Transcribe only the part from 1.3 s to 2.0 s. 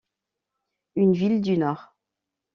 du Nord.